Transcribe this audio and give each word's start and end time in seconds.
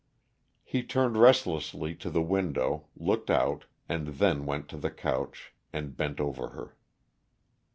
He 0.63 0.81
turned 0.81 1.15
restlessly 1.15 1.93
to 1.97 2.09
the 2.09 2.23
window, 2.23 2.87
looked; 2.97 3.29
out, 3.29 3.65
and 3.87 4.07
then 4.07 4.47
went 4.47 4.67
to 4.69 4.77
the 4.77 4.89
couch 4.89 5.53
and 5.71 5.95
bent 5.95 6.19
over 6.19 6.47
her. 6.47 6.75